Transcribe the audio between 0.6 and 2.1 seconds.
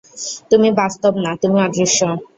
বাস্তব না, তুমি অদৃশ্য।